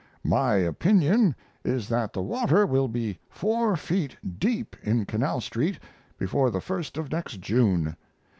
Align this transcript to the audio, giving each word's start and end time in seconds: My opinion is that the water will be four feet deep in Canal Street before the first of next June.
My 0.23 0.55
opinion 0.55 1.35
is 1.63 1.87
that 1.89 2.11
the 2.11 2.23
water 2.23 2.65
will 2.65 2.87
be 2.87 3.19
four 3.29 3.75
feet 3.75 4.17
deep 4.39 4.75
in 4.81 5.05
Canal 5.05 5.41
Street 5.41 5.77
before 6.17 6.49
the 6.49 6.59
first 6.59 6.97
of 6.97 7.11
next 7.11 7.39
June. 7.39 7.95